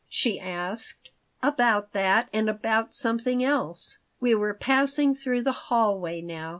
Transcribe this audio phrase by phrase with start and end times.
[0.09, 1.11] she asked
[1.43, 6.49] "About that and about something else." We were passing through the hallway now.